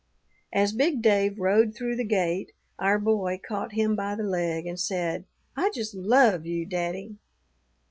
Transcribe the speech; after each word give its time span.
"As 0.51 0.73
big 0.73 1.03
Dave 1.03 1.37
rode 1.37 1.75
through 1.75 1.95
the 1.95 2.03
gate, 2.03 2.53
our 2.79 2.97
boy 2.97 3.39
caught 3.47 3.73
him 3.73 3.95
by 3.95 4.15
the 4.15 4.23
leg 4.23 4.65
and 4.65 4.79
said, 4.79 5.25
'I 5.55 5.69
just 5.75 5.93
love 5.93 6.43
you, 6.43 6.65
daddy.' 6.65 7.19